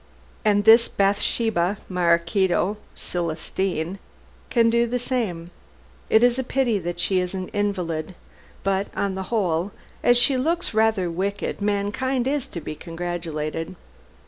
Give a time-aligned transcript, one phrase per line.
[0.43, 3.99] And this Bathsheba Maraquito Celestine,
[4.49, 5.51] can do the same.
[6.09, 8.15] It is a pity she is an invalid,
[8.63, 13.75] but on the whole, as she looks rather wicked, mankind is to be congratulated.